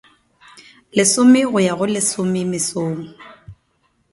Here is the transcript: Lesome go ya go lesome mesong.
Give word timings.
Lesome 0.97 1.41
go 1.51 1.57
ya 1.67 1.73
go 1.79 1.85
lesome 1.95 2.41
mesong. 2.51 2.99